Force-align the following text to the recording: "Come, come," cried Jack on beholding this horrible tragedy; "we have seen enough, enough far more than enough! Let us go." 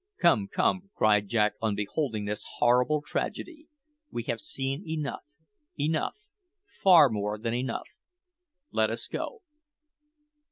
"Come, 0.19 0.47
come," 0.47 0.89
cried 0.95 1.27
Jack 1.27 1.53
on 1.61 1.75
beholding 1.75 2.25
this 2.25 2.43
horrible 2.57 3.03
tragedy; 3.05 3.67
"we 4.09 4.23
have 4.23 4.41
seen 4.41 4.81
enough, 4.89 5.21
enough 5.79 6.25
far 6.65 7.07
more 7.07 7.37
than 7.37 7.53
enough! 7.53 7.85
Let 8.71 8.89
us 8.89 9.07
go." 9.07 9.41